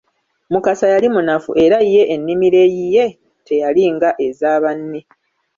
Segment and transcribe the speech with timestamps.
[0.51, 3.05] Mukasa yali munafu era ye ennimiro eyiye
[3.45, 4.99] teyali nga eza banne.